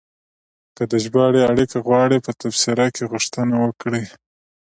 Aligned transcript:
که 0.75 0.83
د 0.91 0.93
ژباړې 1.03 1.41
اړیکه 1.51 1.77
غواړئ، 1.87 2.19
په 2.25 2.31
تبصره 2.41 2.85
کې 2.95 3.03
غوښتنه 3.11 3.55
وکړئ. 3.63 4.05